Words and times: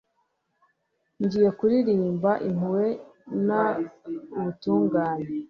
ngiye 1.23 1.49
kuririmba 1.59 2.31
impuhwe 2.49 2.85
n'ubutungane 3.45 5.25